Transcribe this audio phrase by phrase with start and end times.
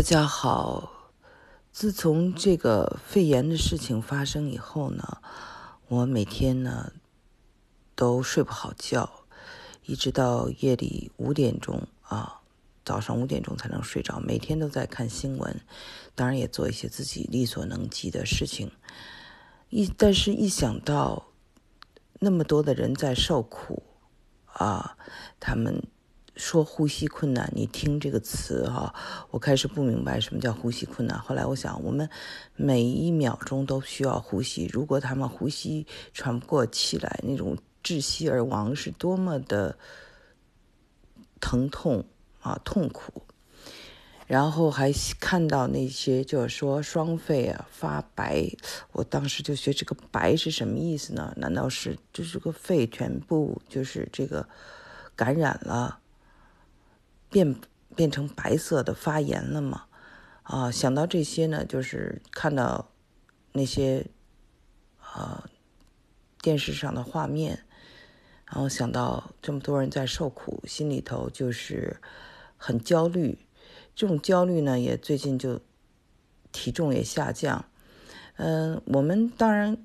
[0.00, 1.12] 大家好。
[1.72, 5.18] 自从这个肺炎的事情发生以后呢，
[5.88, 6.90] 我每天呢
[7.94, 9.26] 都睡不好觉，
[9.84, 12.40] 一直到夜里五点钟啊，
[12.82, 14.18] 早上五点钟才能睡着。
[14.20, 15.60] 每天都在看新闻，
[16.14, 18.72] 当然也做一些自己力所能及的事情。
[19.68, 21.26] 一但是，一想到
[22.20, 23.82] 那么多的人在受苦
[24.46, 24.96] 啊，
[25.38, 25.82] 他们。
[26.40, 28.94] 说呼吸困难，你听这个词哈，
[29.30, 31.18] 我开始不明白什么叫呼吸困难。
[31.18, 32.08] 后来我想，我们
[32.56, 34.68] 每一秒钟都需要呼吸。
[34.72, 39.76] 如果他们呼吸喘不过气来，那种窒息而亡是多么的
[41.40, 42.06] 疼痛
[42.40, 43.22] 啊，痛苦。
[44.26, 48.48] 然后还看到那些就是说双肺啊发白，
[48.92, 51.34] 我当时就学这个白是什么意思呢？
[51.36, 54.48] 难道是就是个肺全部就是这个
[55.14, 55.99] 感染了？
[57.30, 57.54] 变
[57.94, 59.84] 变成白色的发炎了吗？
[60.42, 62.90] 啊，想到这些呢，就是看到
[63.52, 64.06] 那些
[64.98, 65.48] 啊
[66.42, 67.64] 电视上的画面，
[68.46, 71.96] 然后想到这么多人在受苦，心里头就是
[72.56, 73.38] 很焦虑。
[73.94, 75.60] 这种焦虑呢，也最近就
[76.52, 77.64] 体重也下降。
[78.36, 79.76] 嗯，我们当然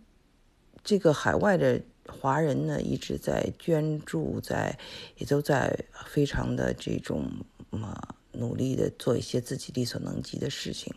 [0.83, 1.81] 这个海外的。
[2.07, 4.77] 华人呢一直在捐助，在
[5.17, 7.29] 也都在非常的这种
[7.71, 10.93] 啊努力的做一些自己力所能及的事情。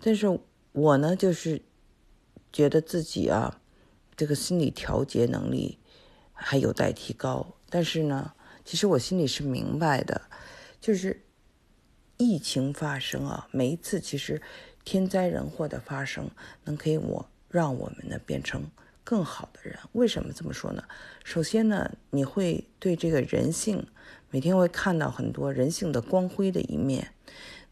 [0.00, 0.38] 但是
[0.72, 1.60] 我呢，就是
[2.52, 3.60] 觉得自己啊，
[4.16, 5.78] 这个心理调节能力
[6.32, 7.54] 还有待提高。
[7.68, 8.32] 但是呢，
[8.64, 10.22] 其实我心里是明白的，
[10.80, 11.24] 就是
[12.16, 14.40] 疫情发生啊，每一次其实
[14.84, 16.30] 天灾人祸的发生，
[16.64, 18.70] 能给我让我们呢变成。
[19.08, 20.84] 更好的人，为什么这么说呢？
[21.24, 23.86] 首先呢，你会对这个人性
[24.28, 27.14] 每天会看到很多人性的光辉的一面。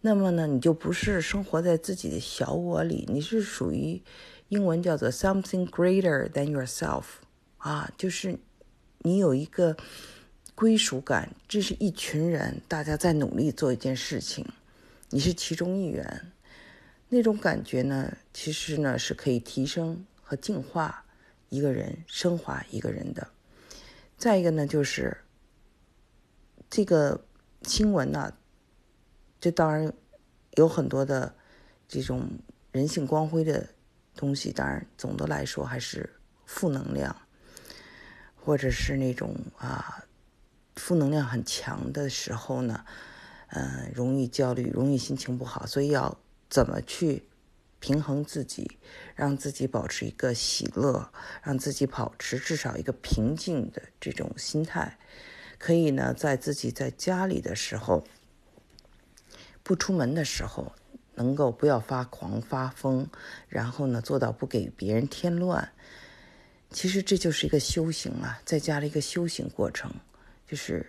[0.00, 4.00] 那么呢，你就不是生活在自己的小我里，你是属于
[4.48, 7.04] 英文叫做 something greater than yourself
[7.58, 8.38] 啊，就是
[9.00, 9.76] 你有一个
[10.54, 14.42] 归属感，这是一群人大家在努力做一件事情，
[15.10, 16.32] 你是其中一员，
[17.10, 21.02] 那种感觉呢，其实呢是可以提升和净化。
[21.56, 23.26] 一个人升华一个人的，
[24.18, 25.16] 再一个呢，就是
[26.68, 27.24] 这个
[27.62, 28.34] 新闻呢，
[29.40, 29.90] 这当然
[30.56, 31.34] 有很多的
[31.88, 32.28] 这种
[32.72, 33.66] 人性光辉的
[34.14, 36.10] 东西，当然总的来说还是
[36.44, 37.16] 负能量，
[38.34, 40.04] 或者是那种啊
[40.74, 42.84] 负能量很强的时候呢，
[43.48, 46.18] 嗯，容易焦虑，容易心情不好，所以要
[46.50, 47.22] 怎么去？
[47.86, 48.78] 平衡自己，
[49.14, 51.08] 让自己保持一个喜乐，
[51.40, 54.98] 让自己保持至少一个平静的这种心态，
[55.56, 58.04] 可以呢，在自己在家里的时候，
[59.62, 60.72] 不出门的时候，
[61.14, 63.06] 能够不要发狂发疯，
[63.48, 65.70] 然后呢，做到不给别人添乱。
[66.70, 69.94] 其实这就是一个修行啊，在家的一个修行过程，
[70.44, 70.84] 就是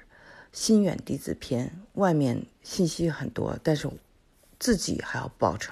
[0.51, 3.87] 心远地自偏，外面信息很多，但是
[4.57, 5.69] 自己还要保持。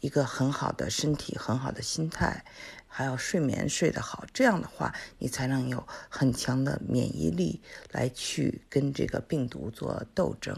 [0.00, 2.44] 一个很好的身体，很好的心态，
[2.86, 7.60] 还要睡眠睡得好，这样的话，你才能有很强的免疫力
[7.92, 10.56] 来去跟这个病毒做斗争。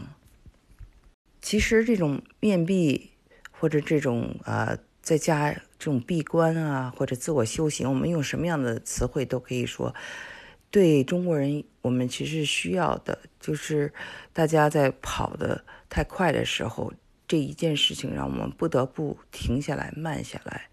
[1.41, 3.11] 其实这种面壁
[3.51, 9.93] 或者这种啊，在家这种闭关啊，或者自我修行，我们用什么样的词汇都可以说，
[10.71, 13.93] 对中国人，我们其实需要的就是
[14.31, 16.93] 大家在跑得太快的时候。
[17.33, 20.69] 这一件事情让我们不得不停下来、慢下来。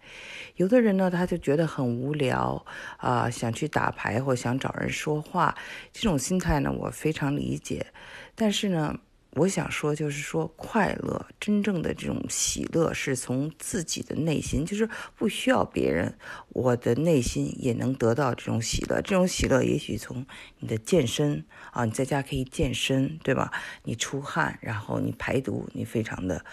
[0.57, 2.63] 有的人呢，他就觉得很无聊
[2.97, 5.57] 啊，想去打牌或想找人说话，
[5.91, 7.87] 这种心态呢，我非常理解。
[8.35, 8.99] 但是呢，
[9.35, 16.17] 我想说，就是说，快乐真正的这种喜乐是从自己的内心，就是不需要别人，
[16.49, 19.01] 我的内心也能得到这种喜乐。
[19.01, 20.25] 这种喜乐也许从
[20.59, 23.53] 你的健身啊，你在家可以健身，对吧？
[23.83, 26.43] 你出汗，然后你排毒，你非常的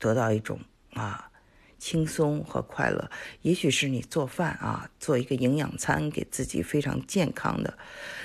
[0.00, 0.58] 得到一种
[0.94, 1.30] 啊
[1.78, 3.08] 轻松和快乐。
[3.42, 7.78] 也许是你做饭啊，做一个营养餐给自己非常健康的，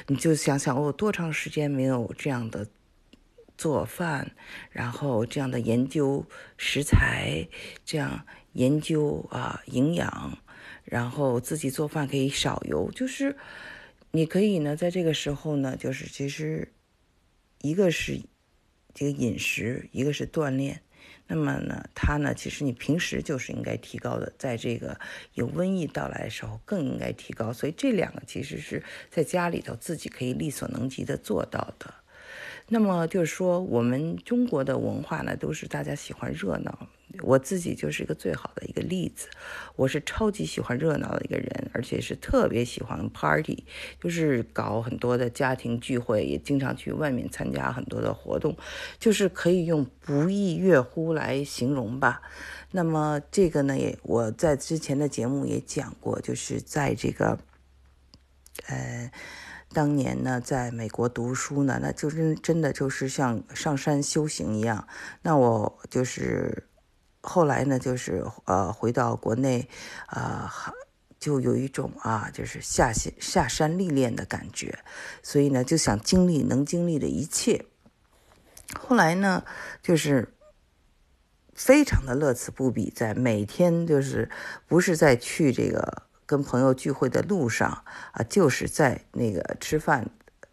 [0.08, 2.68] 你就想想我多长时间没有这样的。
[3.64, 4.36] 做饭，
[4.72, 6.26] 然后这样的研究
[6.58, 7.48] 食材，
[7.86, 10.38] 这样研究啊营养，
[10.84, 13.38] 然后自己做饭可以少油，就是
[14.12, 16.74] 你可以呢在这个时候呢，就是其实
[17.62, 18.20] 一个是
[18.94, 20.82] 这个饮食，一个是锻炼，
[21.28, 25.00] 那么呢，它呢其实你平时就是应该提高的，在这个
[25.36, 32.03] 有瘟疫到来的时候更应该提高，所以这两个其实是在家里头自己可以力所能及的做到的。
[32.70, 36.88] 那么就是说，我们中国的文化呢，都是大家喜欢热闹。
[37.22, 39.28] 我自己就是一个最好的一个例子，
[39.76, 43.66] 我是超级喜欢热闹的一个人，而且是特别喜欢 party，
[44.02, 48.58] 就是搞很多的家庭聚会，也经常去外面参加很多的活动，
[48.98, 52.24] 就是可以用不亦乐乎来形容吧。
[52.72, 57.38] 那么这个呢，也我在之前的节目也讲过，就是在这个，
[58.66, 59.12] 呃。
[59.74, 64.88] 当年呢，在美国读书呢，那就真真的就是像上山修行一样。
[65.24, 66.70] 那我就是
[67.22, 69.68] 后来呢，就是呃回到国内，
[70.06, 70.54] 啊，
[71.20, 74.78] 就有一种啊，就是下下下山历练的感觉。
[75.22, 77.66] 所以呢，就想经历能经历的一切。
[78.80, 79.44] 后来呢，
[79.82, 80.34] 就是
[81.54, 84.30] 非常的乐此不彼，在每天就是
[84.68, 86.04] 不是在去这个。
[86.26, 90.10] 跟朋友聚会的路上啊，就是在那个吃饭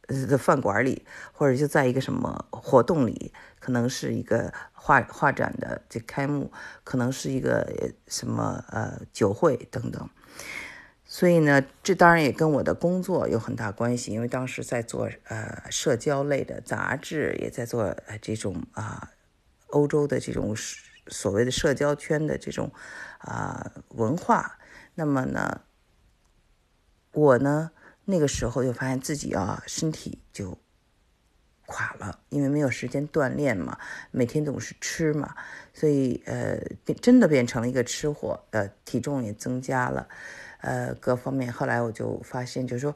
[0.07, 6.51] 的饭馆里，或者就在一个什么活动里，可能是一个画画展的这开幕，
[6.83, 10.09] 可能是一个什么呃酒会等等。
[11.05, 19.11] 所以呢，这当然也跟我的工作有很大关系，因为当时在做呃社交类的杂志，也在做这种啊
[19.69, 20.55] 欧洲的这种
[21.09, 22.73] 所谓的社交圈的这种
[23.19, 24.57] 啊文化。
[25.01, 25.63] 那么呢？
[27.15, 27.71] 我呢，
[28.05, 30.59] 那个时候就发现自己啊，身体就
[31.65, 33.79] 垮了，因为没有时间锻炼嘛，
[34.11, 35.35] 每天总是吃嘛，
[35.73, 40.07] 所以呃，变真的变成了一个吃货，呃，体重也增加了，
[40.61, 41.51] 呃，各方面。
[41.51, 42.95] 后来我就发现，就是说，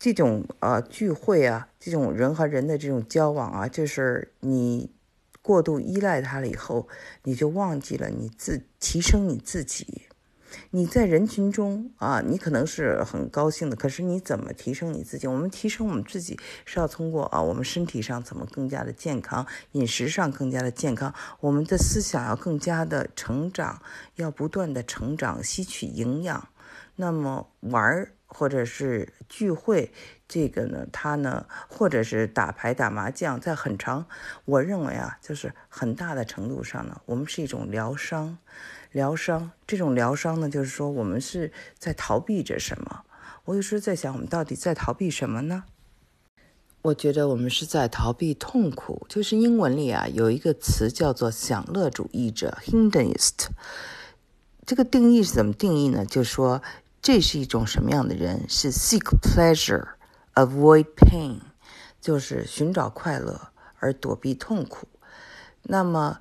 [0.00, 4.92] 这种呃聚会啊，这种人和人的这种交往啊，就是你
[5.42, 6.88] 过度依赖他了以后，
[7.22, 10.08] 你就忘记了你自提升你自己。
[10.70, 15.26] 你在人群中啊，你可能是很高兴的，可是你怎么提升你自己？
[15.26, 23.80] 我们提升我们自己是要通过啊，我们身体上怎么更加的健康，饮食上更加的健康，我们的思想要更加的成长，
[24.16, 26.48] 要不断的成长，吸取营养。
[26.96, 29.92] 那么玩儿或者是聚会，
[30.28, 34.06] 这个呢，它呢，或者是打牌打麻将，在很长，
[34.44, 38.38] 我认为啊，就是很大的程度上呢，我们是一种疗伤。
[38.94, 43.02] 疗伤，这种疗伤呢，就是说我们是在逃避着什么？
[43.46, 45.64] 我有时候在想，我们到底在逃避什么呢？
[46.82, 49.04] 我觉得我们是在逃避痛苦。
[49.08, 53.48] 就是英文里啊，有一个词叫做享乐主义者 （hedonist）。
[54.64, 56.06] 这个定义是怎么定义呢？
[56.06, 56.62] 就是说，
[57.02, 58.48] 这是一种什么样的人？
[58.48, 59.88] 是 seek pleasure,
[60.34, 61.40] avoid pain，
[62.00, 63.48] 就是寻找快乐
[63.80, 64.86] 而躲避痛苦。
[65.64, 66.20] 那么。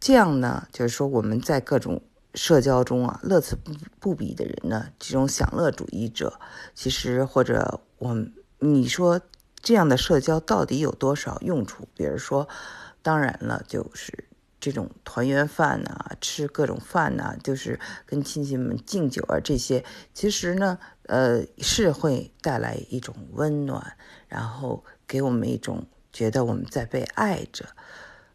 [0.00, 2.00] 这样呢，就是说我们在各种
[2.34, 6.38] 社交中啊，乐此不不彼的人呢，这种享乐主义者，
[6.74, 8.16] 其实或者我
[8.60, 9.20] 你说
[9.60, 11.88] 这样的社交到底有多少用处？
[11.94, 12.48] 比如说，
[13.02, 14.28] 当然了，就是
[14.60, 19.84] 这种团圆饭呐，吃各种饭呐，就是跟亲戚们敬酒啊，这些
[20.14, 23.96] 其实呢，呃，是会带来一种温暖，
[24.28, 27.66] 然后给我们一种觉得我们在被爱着，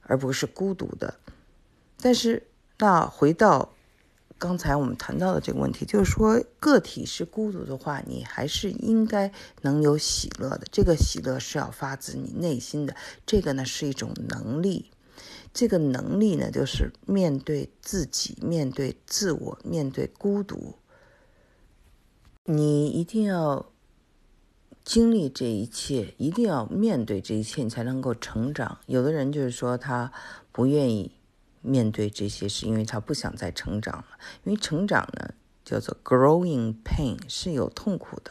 [0.01, 1.13] 而不是孤独的。
[2.03, 2.45] 但是，
[2.79, 3.69] 那回到
[4.37, 10.67] 刚才我们谈到的这个问题，就是说，个体是孤独的话，你还是应该能有喜乐的。
[10.69, 12.93] 这个喜乐是要发自你内心的，
[13.25, 14.91] 这个呢是一种能力。
[15.53, 20.75] 这个能力呢，就是面对自己，面对自我，面对孤独，
[22.43, 23.65] 你一定要
[24.83, 28.79] 经历这一切，一定要面对这一切，你才能够成长。
[28.87, 30.11] 有的人就是说，他
[30.51, 31.13] 不愿意。
[31.63, 34.05] 面对这些，是因为他不想再成长了。
[34.43, 35.33] 因为成长呢，
[35.65, 38.29] 叫做 growing pain，是有痛苦的。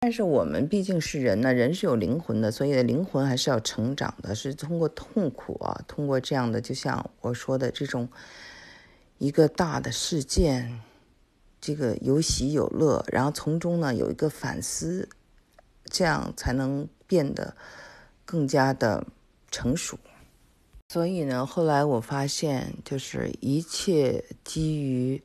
[0.00, 8.08] 但是我们毕竟是人呢，人是有灵魂的，所以灵魂还是要成长的，是通过痛苦啊，通过这样的，就像我说的这种
[9.18, 10.80] 一个大的事件，
[11.60, 15.06] 这个有喜有乐，然后从中呢有一个反思，
[15.84, 17.54] 这样才能变得
[18.24, 19.06] 更加的
[19.50, 19.98] 成熟。
[20.92, 25.22] 所以呢，后来我发现，就是一切基于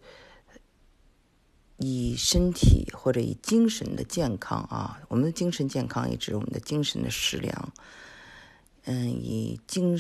[1.77, 7.74] 以身体或者以精神的健康啊，我们的精神健康也指我们的精神的食粮。
[8.84, 10.00] 嗯，以精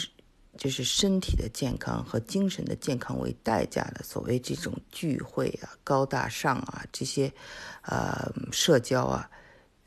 [0.55, 7.33] 就是身体的健康和精神的健康为代价的所谓这种聚会啊、高大上啊这些
[7.81, 9.27] 呃社交啊，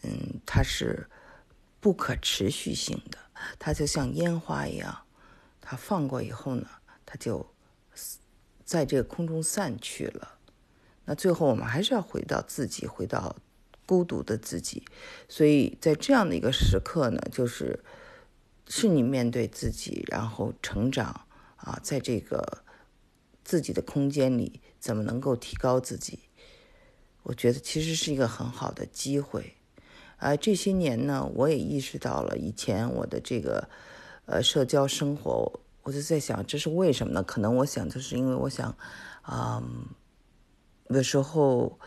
[0.02, 1.08] 嗯，它是
[1.78, 3.18] 不可持续性的，
[3.60, 5.04] 它就像烟花一样。
[5.70, 6.66] 它放过以后呢，
[7.04, 7.46] 它就
[8.64, 10.38] 在这个空中散去了。
[11.04, 13.36] 那最后我们还是要回到自己，回到
[13.84, 14.82] 孤独的自己。
[15.28, 17.84] 所以在这样的一个时刻呢，就是
[18.66, 22.64] 是你面对自己，然后成长啊，在这个
[23.44, 26.20] 自己的空间里，怎么能够提高自己？
[27.24, 29.56] 我觉得其实是一个很好的机会。
[30.16, 33.68] 啊，这些年呢，我也意识到了以前我的这个
[34.28, 37.22] 呃社交生活，我就在想，这是为什么呢？
[37.22, 38.76] 可能我想，就是因为我想，
[39.28, 39.86] 嗯，
[40.88, 41.78] 有时候。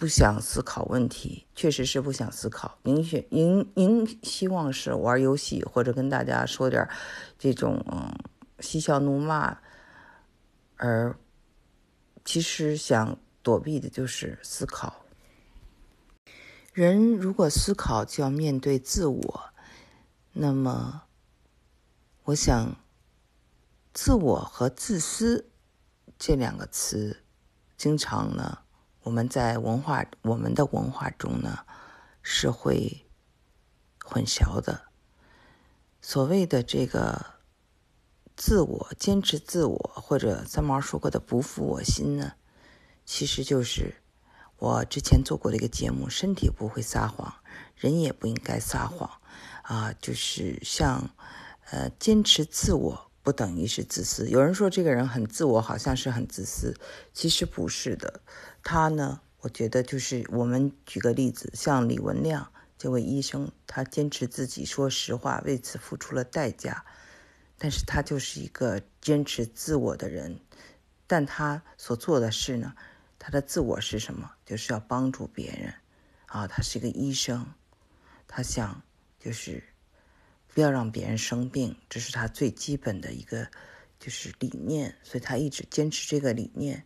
[0.00, 2.78] 不想思考问题，确实是不想思考。
[2.84, 6.88] 您选您您希望是玩游戏，或者跟大家说点
[7.38, 8.10] 这种嗯
[8.60, 9.58] 嬉笑怒骂，
[10.76, 11.14] 而
[12.24, 15.04] 其实想躲避的就是思考。
[16.72, 19.50] 人如果思考，就要面对自我。
[20.32, 21.02] 那么，
[22.22, 22.76] 我想，
[23.92, 25.50] 自我和自私
[26.18, 27.24] 这两个词，
[27.76, 28.60] 经常呢。
[29.02, 31.64] 我们在文化，我们的文化中呢，
[32.22, 33.06] 是会
[34.04, 34.82] 混淆的。
[36.02, 37.24] 所谓的这个
[38.36, 42.34] 自我坚持自我，或者三毛说过的“不负我心”呢，
[43.06, 43.96] 其实就是
[44.58, 47.36] 我之前做过的一个节目：身体不会撒谎，
[47.74, 49.10] 人也不应该撒谎
[49.70, 49.94] 啊。
[50.00, 51.10] 就是像
[51.70, 54.28] 呃，坚持自我不等于是自私。
[54.28, 56.74] 有人说这个人很自我，好像是很自私，
[57.12, 58.20] 其实不是的。
[58.62, 59.20] 他呢？
[59.42, 66.84] 我觉得就是我们举个例子，像李文亮这位医生，他坚持自己说实话，为此付出了代价。
[67.56, 70.40] 但是他就是一个坚持自我的人，
[71.06, 72.74] 但他所做的事呢，
[73.18, 74.30] 他的自我是什么？
[74.44, 75.72] 就是要帮助别人
[76.26, 76.46] 啊。
[76.46, 77.46] 他是一个医生，
[78.28, 78.82] 他想
[79.20, 79.62] 就是
[80.48, 83.46] 不要让别人生病，这是他最基本的一个
[84.00, 86.84] 就是理念，所以他一直坚持这个理念。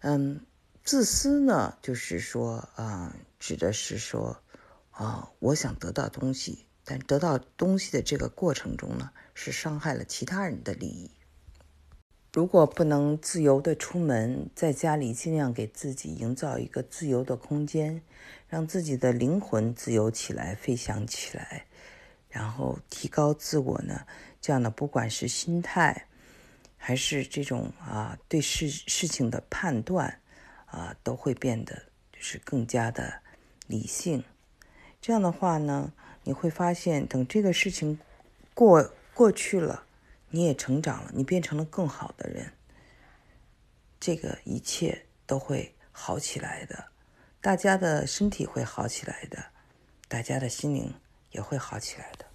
[0.00, 0.40] 嗯。
[0.86, 4.38] 自私呢，就是说，啊，指的是说，
[4.90, 11.10] 啊，我想得到东西，但得到东西的这个过程中呢，是伤害了其他人的利益。
[12.34, 18.02] 如果不能自由的出门，在家里尽量给自己营造一个自由的空间，
[18.48, 21.64] 让自己的灵魂自由起来，飞翔起来，
[22.28, 24.04] 然后提高自我呢，
[24.40, 26.06] 这样呢不管是心态，
[26.76, 30.20] 还是这种啊对事事情的判断。
[30.66, 31.72] 啊，都会变得
[32.12, 33.20] 就是更加的
[33.68, 34.24] 理性。
[35.00, 35.92] 这样的话呢，
[36.24, 37.96] 你会发现，等这个事情
[38.54, 39.84] 过过去了，
[40.34, 42.52] 你也成长了，你变成了更好的人。
[44.00, 46.86] 这个一切都会好起来的，
[47.40, 49.44] 大家的身体会好起来的，
[50.08, 50.92] 大家的心灵
[51.30, 52.26] 也会好起来的。